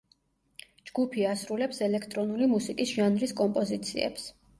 [0.89, 4.27] ჯგუფი ასრულებს ელექტრონული მუსიკის ჟანრის კომპოზიციებს.